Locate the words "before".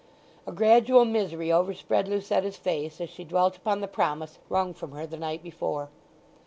5.43-5.89